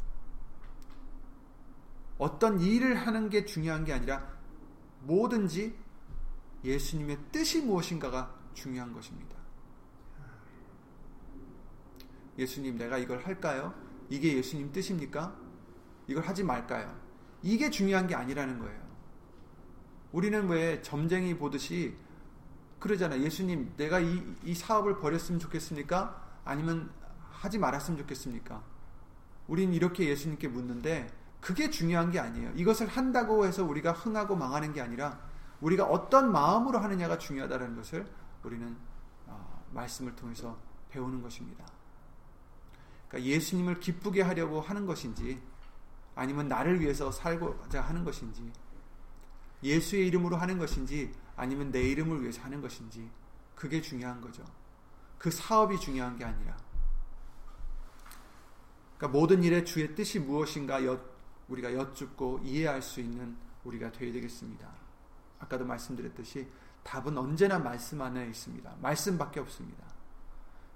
어떤 2.18 2.60
일을 2.60 2.96
하는 2.96 3.30
게 3.30 3.46
중요한 3.46 3.86
게 3.86 3.94
아니라 3.94 4.28
뭐든지 5.02 5.76
예수님의 6.64 7.18
뜻이 7.32 7.62
무엇인가가 7.62 8.36
중요한 8.54 8.94
것입니다. 8.94 9.38
예수님, 12.38 12.78
내가 12.78 12.98
이걸 12.98 13.26
할까요? 13.26 13.74
이게 14.10 14.36
예수님 14.38 14.72
뜻입니까? 14.72 15.49
이걸 16.10 16.24
하지 16.24 16.44
말까요? 16.44 16.92
이게 17.44 17.70
중요한 17.70 18.08
게 18.08 18.16
아니라는 18.16 18.58
거예요. 18.60 18.82
우리는 20.12 20.48
왜 20.48 20.82
점쟁이 20.82 21.38
보듯이 21.38 21.96
그러잖아. 22.80 23.20
예수님, 23.20 23.74
내가 23.78 24.00
이, 24.00 24.24
이 24.44 24.56
사업을 24.56 24.98
버렸으면 24.98 25.40
좋겠습니까? 25.40 26.20
아니면 26.46 26.90
하지 27.30 27.60
말았으면 27.60 28.00
좋겠습니까? 28.00 28.64
우린 29.48 29.72
이렇게 29.72 30.10
예수님께 30.10 30.48
묻는데 30.48 31.14
그게 31.42 31.70
중요한 31.70 32.10
게 32.10 32.20
아니에요. 32.20 32.54
이것을 32.56 32.88
한다고 32.88 33.46
해서 33.46 33.64
우리가 33.64 33.92
흥하고 33.92 34.36
망하는 34.36 34.74
게 34.74 34.82
아니라 34.82 35.20
우리가 35.62 35.86
어떤 35.86 36.32
마음으로 36.32 36.80
하느냐가 36.80 37.20
중요하다는 37.20 37.76
것을 37.76 38.08
우리는 38.44 38.76
어, 39.28 39.64
말씀을 39.74 40.16
통해서 40.16 40.58
배우는 40.90 41.22
것입니다. 41.22 41.66
그러니까 43.08 43.30
예수님을 43.30 43.80
기쁘게 43.80 44.24
하려고 44.24 44.60
하는 44.60 44.86
것인지 44.88 45.40
아니면 46.16 46.48
나를 46.48 46.80
위해서 46.80 47.12
살고자 47.12 47.82
하는 47.82 48.04
것인지 48.04 48.52
예수의 49.64 50.08
이름으로 50.08 50.38
하는 50.38 50.58
것인지 50.58 51.14
아니면 51.36 51.72
내 51.72 51.82
이름을 51.82 52.22
위해서 52.22 52.42
하는 52.42 52.62
것인지 52.62 53.10
그게 53.56 53.82
중요한 53.82 54.22
거죠. 54.22 54.44
그 55.18 55.32
사업이 55.32 55.80
중요한 55.80 56.18
게 56.18 56.26
아니라 56.26 56.58
그러니까 58.98 59.18
모든 59.18 59.44
일에 59.44 59.64
주의 59.64 59.96
뜻이 59.96 60.20
무엇인가 60.20 60.86
여, 60.86 61.00
우리가 61.48 61.74
여쭙고 61.74 62.42
이해할 62.44 62.82
수 62.82 63.00
있는 63.00 63.38
우리가 63.64 63.92
되어야 63.92 64.12
되겠습니다. 64.14 64.70
아까도 65.40 65.66
말씀드렸듯이 65.66 66.48
답은 66.84 67.18
언제나 67.18 67.60
말씀 67.60 68.02
안에 68.02 68.28
있습니다. 68.28 68.76
말씀밖에 68.82 69.40
없습니다. 69.40 69.86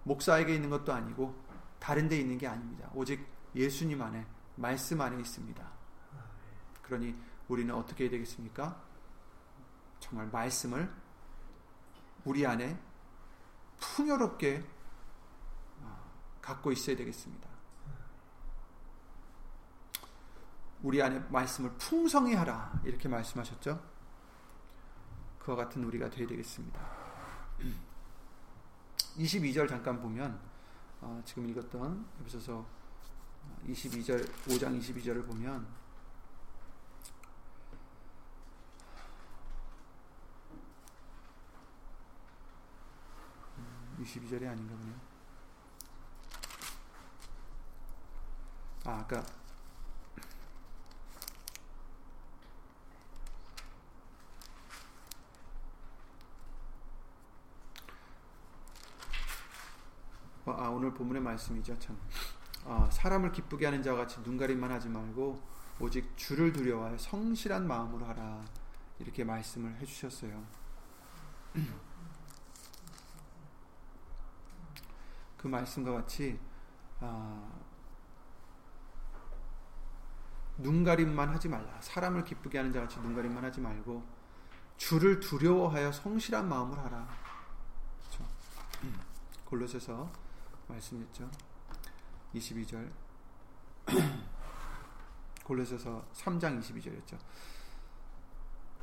목사에게 0.03 0.55
있는 0.55 0.69
것도 0.69 0.93
아니고 0.93 1.35
다른 1.79 2.07
데 2.07 2.17
있는 2.17 2.37
게 2.37 2.47
아닙니다. 2.47 2.89
오직 2.93 3.25
예수님 3.55 4.01
안에 4.01 4.25
말씀 4.55 5.01
안에 5.01 5.19
있습니다. 5.19 5.71
그러니 6.81 7.15
우리는 7.47 7.73
어떻게 7.73 8.05
해야 8.05 8.11
되겠습니까? 8.11 8.81
정말 9.99 10.27
말씀을 10.27 10.91
우리 12.25 12.45
안에 12.45 12.79
풍요롭게 13.79 14.63
어, 15.81 16.11
갖고 16.41 16.71
있어야 16.71 16.95
되겠습니다. 16.95 17.49
우리 20.81 21.01
안에 21.01 21.19
말씀을 21.29 21.71
풍성히 21.77 22.35
하라 22.35 22.81
이렇게 22.83 23.07
말씀하셨죠. 23.07 23.81
그와 25.39 25.57
같은 25.57 25.83
우리가 25.83 26.09
되어야 26.09 26.27
되겠습니다. 26.27 26.79
22절 29.17 29.67
잠깐 29.69 30.01
보면 30.01 30.39
어, 31.01 31.21
지금 31.25 31.47
읽었던 31.49 32.05
에서서 32.25 32.65
22절 33.67 34.27
5장 34.47 34.79
22절을 34.79 35.25
보면 35.25 35.65
22절이 44.01 44.47
아닌가 44.49 44.75
보네요. 44.75 44.95
아, 48.85 48.99
아까 48.99 49.23
어, 60.45 60.51
아, 60.51 60.67
오늘 60.69 60.93
본문의 60.93 61.21
말씀이죠. 61.21 61.77
참. 61.79 61.97
아, 62.65 62.89
사람을 62.91 63.31
기쁘게 63.31 63.65
하는 63.65 63.83
자와 63.83 63.97
같이 63.97 64.19
눈가림만 64.21 64.71
하지 64.71 64.89
말고 64.89 65.41
오직 65.79 66.15
주를 66.15 66.53
두려워하여 66.53 66.97
성실한 66.97 67.67
마음으로 67.67 68.05
하라. 68.05 68.43
이렇게 68.99 69.23
말씀을 69.23 69.75
해 69.77 69.85
주셨어요. 69.85 70.43
그 75.37 75.47
말씀과 75.47 75.91
같이 75.91 76.39
아, 77.01 77.51
눈가림만 80.57 81.29
하지 81.29 81.49
말라. 81.49 81.81
사람을 81.81 82.23
기쁘게 82.23 82.57
하는 82.57 82.71
자 82.71 82.79
같이 82.81 82.99
눈가림만 82.99 83.43
하지 83.43 83.59
말고 83.59 84.03
주를 84.77 85.19
두려워하여 85.19 85.91
성실한 85.91 86.47
마음을 86.47 86.77
하라. 86.77 87.07
그렇죠? 87.99 88.25
골로새서 89.45 90.09
말씀했죠. 90.67 91.29
22절 92.35 92.89
골로새서 95.43 96.05
3장 96.13 96.61
22절이었죠. 96.61 97.17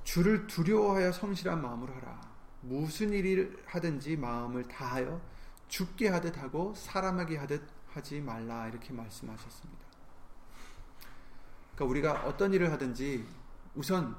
주를 0.04 0.46
두려워하여 0.46 1.12
성실한 1.12 1.60
마음으로 1.62 1.94
하라. 1.94 2.20
무슨 2.62 3.12
일을 3.12 3.62
하든지 3.66 4.16
마음을 4.16 4.64
다하여 4.64 5.20
죽게 5.68 6.08
하듯 6.08 6.36
하고 6.38 6.74
사람에게 6.74 7.38
하듯 7.38 7.66
하지 7.88 8.20
말라 8.20 8.68
이렇게 8.68 8.92
말씀하셨습니다. 8.92 9.84
그러니까 11.74 11.84
우리가 11.84 12.26
어떤 12.26 12.52
일을 12.52 12.70
하든지 12.72 13.26
우선 13.74 14.16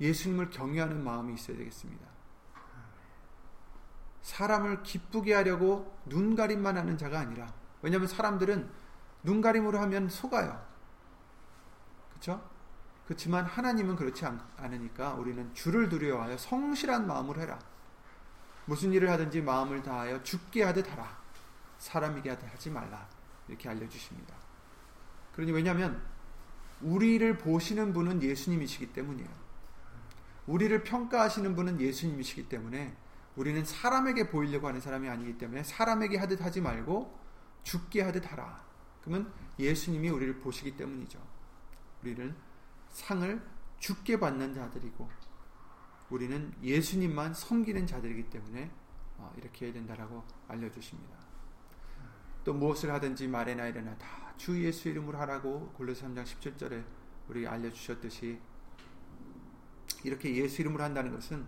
예수님을 0.00 0.50
경외하는 0.50 1.02
마음이 1.02 1.34
있어야 1.34 1.56
되겠습니다. 1.56 2.06
사람을 4.22 4.82
기쁘게 4.82 5.34
하려고 5.34 5.96
눈가림만 6.06 6.76
하는 6.76 6.98
자가 6.98 7.20
아니라 7.20 7.54
왜냐하면 7.86 8.08
사람들은 8.08 8.68
눈가림으로 9.22 9.78
하면 9.78 10.08
속아요. 10.08 10.60
그렇죠? 12.10 12.44
그렇지만 13.04 13.44
하나님은 13.44 13.94
그렇지 13.94 14.26
않 14.26 14.40
으니까 14.60 15.14
우리는 15.14 15.54
주를 15.54 15.88
두려워하여 15.88 16.36
성실한 16.36 17.06
마음으로 17.06 17.40
해라. 17.40 17.60
무슨 18.64 18.92
일을 18.92 19.08
하든지 19.10 19.40
마음을 19.42 19.84
다하여 19.84 20.20
죽게 20.24 20.64
하듯 20.64 20.90
하라. 20.90 21.16
사람에게 21.78 22.30
하듯 22.30 22.52
하지 22.52 22.70
말라. 22.70 23.06
이렇게 23.46 23.68
알려주십니다. 23.68 24.34
그러니 25.36 25.52
왜냐하면 25.52 26.02
우리를 26.80 27.38
보시는 27.38 27.92
분은 27.92 28.20
예수님이시기 28.20 28.94
때문이에요. 28.94 29.30
우리를 30.48 30.82
평가하시는 30.82 31.54
분은 31.54 31.80
예수님이시기 31.80 32.48
때문에 32.48 32.96
우리는 33.36 33.64
사람에게 33.64 34.28
보이려고 34.28 34.66
하는 34.66 34.80
사람이 34.80 35.08
아니기 35.08 35.38
때문에 35.38 35.62
사람에게 35.62 36.16
하듯 36.18 36.40
하지 36.40 36.60
말고 36.60 37.25
죽게 37.66 38.02
하듯 38.02 38.30
하라. 38.30 38.64
그러면 39.00 39.32
예수님이 39.58 40.08
우리를 40.10 40.40
보시기 40.40 40.76
때문이죠. 40.76 41.18
우리는 42.02 42.34
상을 42.90 43.42
죽게 43.78 44.18
받는 44.18 44.54
자들이고 44.54 45.08
우리는 46.10 46.52
예수님만 46.62 47.34
섬기는 47.34 47.86
자들이기 47.86 48.30
때문에 48.30 48.70
어, 49.18 49.32
이렇게 49.36 49.66
해야 49.66 49.74
된다라고 49.74 50.24
알려주십니다. 50.48 51.16
또 52.44 52.54
무엇을 52.54 52.92
하든지 52.92 53.28
말에나 53.28 53.66
이래나 53.66 53.96
다 53.98 54.26
주 54.36 54.62
예수 54.62 54.88
이름으로 54.88 55.18
하라고 55.18 55.72
골로새 55.72 56.06
3장 56.06 56.24
17절에 56.24 56.84
우리 57.28 57.46
알려주셨듯이 57.46 58.38
이렇게 60.04 60.34
예수 60.36 60.60
이름으로 60.60 60.84
한다는 60.84 61.12
것은 61.12 61.46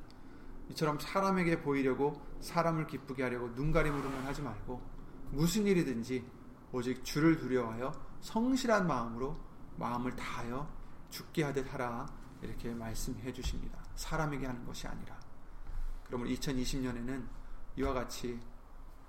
이처럼 0.71 0.99
사람에게 0.99 1.63
보이려고 1.63 2.21
사람을 2.41 2.87
기쁘게 2.87 3.23
하려고 3.23 3.49
눈가림으로만 3.49 4.27
하지 4.27 4.43
말고 4.43 4.98
무슨 5.31 5.67
일이든지 5.67 6.25
오직 6.73 7.05
주를 7.05 7.39
두려워하여 7.39 7.93
성실한 8.21 8.87
마음으로 8.87 9.39
마음을 9.77 10.15
다하여 10.17 10.69
죽게 11.11 11.45
하듯 11.45 11.73
하라 11.73 12.07
이렇게 12.43 12.73
말씀해 12.73 13.33
주십니다. 13.33 13.83
사람에게 13.95 14.47
하는 14.47 14.65
것이 14.65 14.87
아니라. 14.87 15.19
그러므로 16.05 16.31
2020년에는 16.31 17.27
이와 17.77 17.93
같이 17.93 18.41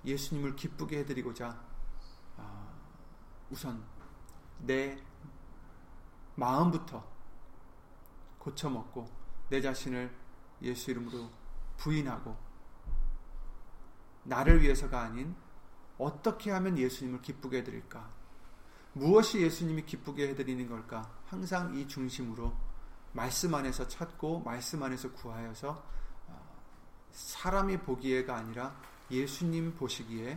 예수님을 0.04 0.56
기쁘게 0.56 1.00
해드리고자 1.00 1.60
아, 2.36 2.68
우선 3.50 3.82
내 4.58 5.02
마음부터 6.36 7.04
고쳐먹고 8.38 9.06
내 9.50 9.60
자신을 9.60 10.14
예수 10.62 10.90
이름으로 10.90 11.30
부인하고 11.76 12.36
나를 14.24 14.62
위해서가 14.62 15.02
아닌 15.02 15.34
어떻게 16.00 16.50
하면 16.50 16.78
예수님을 16.78 17.20
기쁘게 17.20 17.58
해드릴까? 17.58 18.08
무엇이 18.94 19.40
예수님이 19.42 19.84
기쁘게 19.84 20.30
해드리는 20.30 20.66
걸까? 20.68 21.10
항상 21.26 21.76
이 21.76 21.86
중심으로 21.86 22.52
말씀 23.12 23.54
안에서 23.54 23.86
찾고 23.86 24.40
말씀 24.40 24.82
안에서 24.82 25.12
구하여서 25.12 25.84
어, 26.28 26.62
사람이 27.10 27.78
보기에가 27.80 28.34
아니라 28.34 28.74
예수님 29.10 29.74
보시기에 29.74 30.36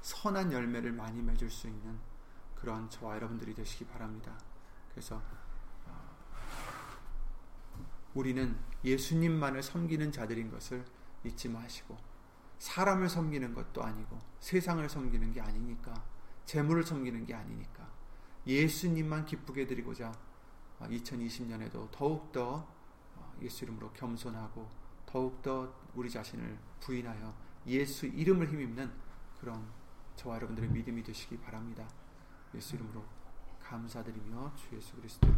선한 0.00 0.52
열매를 0.52 0.92
많이 0.92 1.20
맺을 1.22 1.50
수 1.50 1.66
있는 1.66 1.98
그런 2.54 2.88
저와 2.88 3.16
여러분들이 3.16 3.54
되시기 3.54 3.84
바랍니다. 3.86 4.32
그래서 4.90 5.20
어, 5.86 6.16
우리는 8.14 8.56
예수님만을 8.84 9.62
섬기는 9.62 10.12
자들인 10.12 10.50
것을 10.50 10.84
잊지 11.24 11.48
마시고 11.48 12.13
사람을 12.58 13.08
섬기는 13.08 13.54
것도 13.54 13.82
아니고 13.82 14.18
세상을 14.40 14.88
섬기는 14.88 15.32
게 15.32 15.40
아니니까 15.40 15.94
재물을 16.46 16.82
섬기는 16.82 17.24
게 17.26 17.34
아니니까 17.34 17.88
예수님만 18.46 19.24
기쁘게 19.24 19.66
드리고자 19.66 20.12
2020년에도 20.80 21.76
어, 21.76 21.88
더욱더 21.90 22.66
어, 23.16 23.34
예수 23.42 23.64
이름으로 23.64 23.92
겸손하고 23.92 24.68
더욱더 25.06 25.72
우리 25.94 26.10
자신을 26.10 26.58
부인하여 26.80 27.34
예수 27.66 28.06
이름을 28.06 28.48
힘입는 28.48 28.92
그런 29.40 29.66
저와 30.16 30.36
여러분들의 30.36 30.70
믿음이 30.70 31.02
되시기 31.02 31.38
바랍니다. 31.38 31.88
예수 32.54 32.76
이름으로 32.76 33.04
감사드리며 33.62 34.54
주 34.56 34.76
예수 34.76 34.94
그리스도 34.96 35.28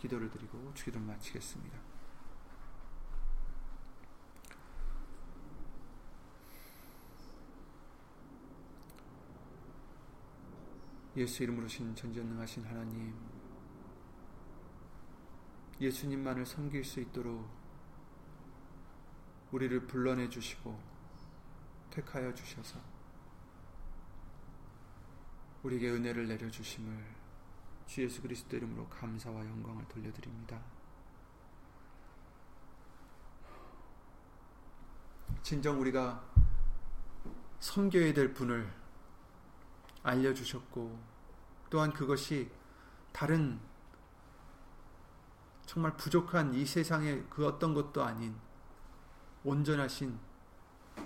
기도를 0.00 0.30
드리고 0.30 0.72
주기도를 0.74 1.06
마치겠습니다. 1.06 1.89
예수 11.16 11.42
이름으로 11.42 11.66
신 11.66 11.94
전전능하신 11.94 12.64
하나님 12.64 13.14
예수님만을 15.80 16.46
섬길 16.46 16.84
수 16.84 17.00
있도록 17.00 17.48
우리를 19.50 19.86
불러내 19.86 20.28
주시고 20.28 20.78
택하여 21.90 22.32
주셔서 22.32 22.78
우리에게 25.62 25.90
은혜를 25.90 26.28
내려 26.28 26.48
주심을 26.50 27.04
주 27.86 28.02
예수 28.02 28.22
그리스도 28.22 28.56
이름으로 28.56 28.88
감사와 28.88 29.44
영광을 29.44 29.84
돌려드립니다. 29.88 30.62
진정 35.42 35.80
우리가 35.80 36.24
섬겨야 37.58 38.12
될 38.14 38.32
분을 38.32 38.79
알려주셨고 40.02 40.98
또한 41.68 41.92
그것이 41.92 42.50
다른 43.12 43.60
정말 45.66 45.96
부족한 45.96 46.54
이 46.54 46.66
세상의 46.66 47.26
그 47.30 47.46
어떤 47.46 47.74
것도 47.74 48.02
아닌 48.02 48.34
온전하신 49.44 50.18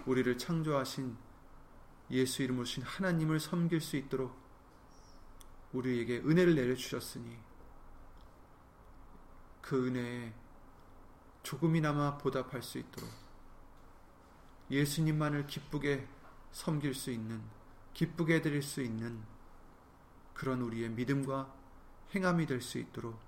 우리를 0.07 0.39
창조하신 0.39 1.17
예수 2.11 2.43
이름으로 2.43 2.65
신 2.65 2.83
하나님을 2.83 3.41
섬길 3.41 3.81
수 3.81 3.97
있도록 3.97 4.35
우리에게 5.73 6.19
은혜를 6.19 6.55
내려주셨으니 6.55 7.37
그 9.61 9.87
은혜에 9.87 10.33
조금이나마 11.43 12.17
보답할 12.19 12.63
수 12.63 12.79
있도록 12.79 13.11
예수님만을 14.71 15.47
기쁘게 15.47 16.09
섬길 16.53 16.95
수 16.95 17.11
있는 17.11 17.43
기쁘게 17.95 18.43
드릴 18.43 18.63
수 18.63 18.83
있는 18.83 19.23
그런 20.35 20.61
우리의 20.63 20.91
믿음과 20.91 21.55
행함이 22.15 22.47
될 22.47 22.61
수 22.61 22.79
있도록 22.79 23.19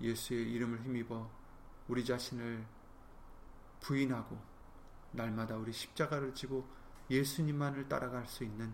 예수의 0.00 0.50
이름을 0.52 0.82
힘입어 0.82 1.30
우리 1.88 2.04
자신을 2.04 2.64
부인하고 3.80 4.38
날마다 5.12 5.56
우리 5.56 5.72
십자가를 5.72 6.34
지고 6.34 6.66
예수님만을 7.10 7.88
따라갈 7.88 8.26
수 8.26 8.44
있는 8.44 8.72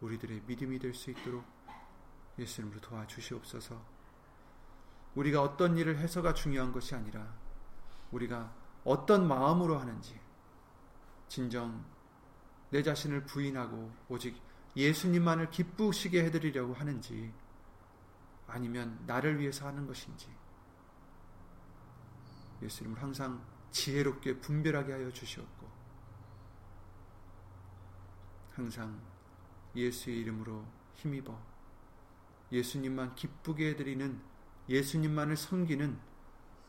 우리들의 0.00 0.42
믿음이 0.46 0.78
될 0.78 0.94
수 0.94 1.10
있도록 1.10 1.44
예수님으로 2.38 2.80
도와주시옵소서. 2.80 3.82
우리가 5.16 5.42
어떤 5.42 5.76
일을 5.76 5.98
해서가 5.98 6.34
중요한 6.34 6.70
것이 6.70 6.94
아니라 6.94 7.34
우리가 8.12 8.54
어떤 8.84 9.26
마음으로 9.26 9.78
하는지 9.78 10.20
진정 11.26 11.84
내 12.70 12.82
자신을 12.82 13.24
부인하고 13.24 13.92
오직 14.08 14.40
예수님만을 14.76 15.50
기쁘시게 15.50 16.24
해드리려고 16.24 16.74
하는지 16.74 17.32
아니면 18.46 19.02
나를 19.06 19.38
위해서 19.38 19.66
하는 19.66 19.86
것인지 19.86 20.28
예수님을 22.62 23.00
항상 23.02 23.44
지혜롭게 23.70 24.40
분별하게 24.40 24.92
하여 24.92 25.10
주시옵고 25.10 25.68
항상 28.52 29.00
예수의 29.74 30.18
이름으로 30.20 30.64
힘입어 30.94 31.38
예수님만 32.50 33.14
기쁘게 33.14 33.70
해드리는 33.70 34.20
예수님만을 34.68 35.36
섬기는 35.36 35.98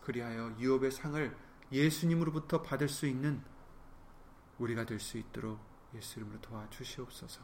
그리하여 0.02 0.56
유업의 0.60 0.92
상을 0.92 1.38
예수님으로부터 1.72 2.62
받을 2.62 2.88
수 2.90 3.06
있는 3.06 3.44
우리가 4.58 4.86
될 4.86 5.00
수 5.00 5.18
있도록 5.18 5.69
예수 5.96 6.20
이름으로 6.20 6.40
도와주시옵소서. 6.42 7.42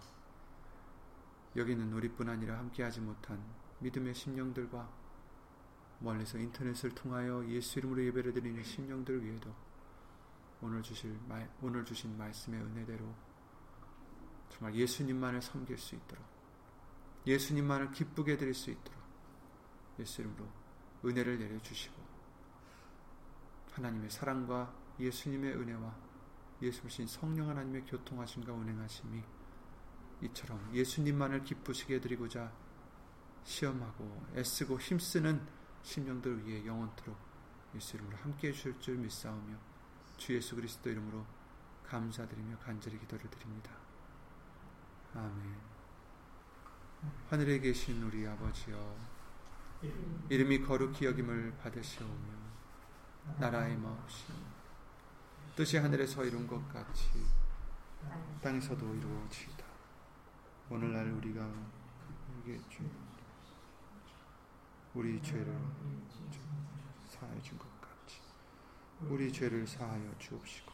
여기는 1.55 1.93
우리뿐 1.93 2.29
아니라 2.29 2.57
함께하지 2.59 3.01
못한 3.01 3.41
믿음의 3.79 4.13
심령들과 4.13 4.89
멀리서 5.99 6.37
인터넷을 6.37 6.93
통하여 6.93 7.45
예수 7.47 7.79
이름으로 7.79 8.03
예배를 8.05 8.33
드리는 8.33 8.61
심령들 8.61 9.23
위에도 9.23 9.53
오늘 10.61 10.81
주실 10.83 11.17
오늘 11.61 11.85
주신 11.85 12.17
말씀의 12.17 12.61
은혜대로 12.61 13.05
정말 14.49 14.75
예수님만을 14.75 15.41
섬길 15.41 15.77
수 15.77 15.95
있도록 15.95 16.25
예수님만을 17.25 17.91
기쁘게 17.91 18.37
드릴 18.37 18.53
수 18.53 18.69
있도록 18.71 19.01
예수 19.99 20.21
이름으로 20.21 20.47
은혜를 21.05 21.39
내려 21.39 21.59
주시고 21.61 21.95
하나님의 23.73 24.09
사랑과 24.09 24.73
예수님의 24.99 25.55
은혜와 25.55 26.04
예수신 26.61 27.07
성령 27.07 27.49
하나님의 27.49 27.85
교통하심과 27.85 28.53
운행하심이 28.53 29.23
이처럼 30.21 30.73
예수님만을 30.73 31.43
기쁘시게 31.43 31.99
드리고자 31.99 32.51
시험하고 33.43 34.25
애쓰고 34.35 34.79
힘쓰는 34.79 35.45
심령들 35.83 36.45
위해 36.45 36.65
영원토록 36.65 37.17
예수 37.75 37.97
이름으로 37.97 38.17
함께 38.17 38.47
해 38.47 38.51
주실 38.51 38.79
줄 38.79 38.97
믿사오며 38.97 39.55
주 40.17 40.33
예수 40.33 40.55
그리스도 40.55 40.89
이름으로 40.89 41.25
감사드리며 41.85 42.57
간절히 42.59 42.97
기도를 42.99 43.29
드립니다. 43.29 43.71
아멘 45.13 45.55
하늘에 47.29 47.59
계신 47.59 48.01
우리 48.01 48.25
아버지여 48.25 48.97
이름이 50.29 50.63
거룩히 50.63 51.05
여김을 51.05 51.57
받으시오며 51.57 52.45
나라의 53.39 53.77
마옵시오 53.77 54.54
뜻이 55.55 55.77
하늘에서 55.77 56.25
이룬 56.25 56.45
것 56.45 56.67
같이 56.67 57.09
땅에서도 58.41 58.93
이루어지이다. 58.93 59.65
오늘날 60.69 61.09
우리가 61.11 61.49
우리에게 62.43 62.83
우리 64.93 65.21
죄를 65.21 65.57
사하여 67.07 67.41
준 67.41 67.57
것 67.57 67.65
같이 67.81 68.19
우리 69.01 69.31
죄를 69.31 69.65
사하여 69.65 70.17
주옵시고 70.19 70.73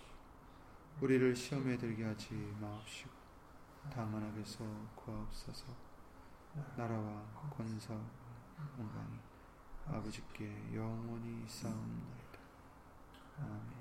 우리를 1.02 1.36
시험에 1.36 1.78
들게 1.78 2.04
하지 2.04 2.34
마옵시고 2.60 3.12
다만 3.94 4.24
악에서 4.24 4.64
구하옵소서 4.96 5.66
나라와 6.76 7.24
권사 7.56 7.94
영광이 8.78 9.20
아버지께 9.88 10.76
영원히 10.76 11.48
쌓옵나이다. 11.48 12.40
아멘 13.40 13.81